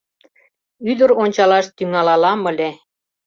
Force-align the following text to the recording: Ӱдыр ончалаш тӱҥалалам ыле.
Ӱдыр 0.89 1.09
ончалаш 1.23 1.65
тӱҥалалам 1.75 2.41
ыле. 2.51 2.69